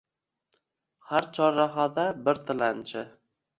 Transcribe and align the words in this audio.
Har 1.09 1.27
chorrahada 1.37 2.07
bir 2.25 2.43
tilanchi 2.51 3.07